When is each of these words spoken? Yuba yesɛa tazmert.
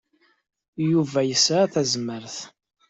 Yuba 0.89 1.19
yesɛa 1.23 1.65
tazmert. 1.73 2.37